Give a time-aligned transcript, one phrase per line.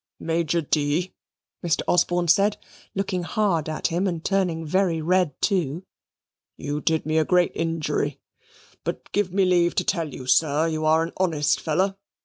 [0.19, 1.13] "Major D.,"
[1.63, 1.83] Mr.
[1.87, 2.57] Osborne said,
[2.95, 5.85] looking hard at him and turning very red too
[6.57, 8.19] "you did me a great injury;
[8.83, 11.97] but give me leave to tell you, sir, you are an honest feller.